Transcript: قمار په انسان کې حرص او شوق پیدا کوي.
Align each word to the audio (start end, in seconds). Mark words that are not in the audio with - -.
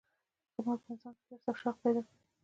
قمار 0.55 0.77
په 0.83 0.89
انسان 0.93 1.15
کې 1.15 1.23
حرص 1.33 1.45
او 1.49 1.55
شوق 1.61 1.75
پیدا 1.83 2.01
کوي. 2.07 2.17